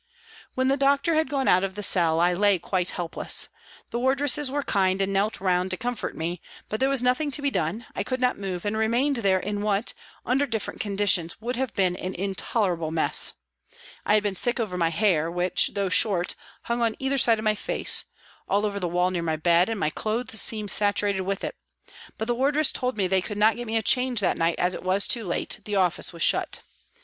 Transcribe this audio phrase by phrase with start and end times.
[0.55, 3.49] When the doctor had gone out of the cell, I lay quite helpless.
[3.91, 7.39] The wardresses were kind and knelt round to comfort me, but there was nothing to
[7.43, 9.93] be done, I could not move, and remained there in what,
[10.25, 13.35] under different conditions, would have been an intolerable mess.
[14.03, 16.33] I had been sick over my hair, which, though short,
[16.63, 18.05] hung on either side of my face,
[18.49, 21.55] all over the wall near my bed, and my clothes seemed saturated with it,
[22.17, 24.73] but the wardresses told me they could not get me a change that night as
[24.73, 26.59] it was too late, the office was shut.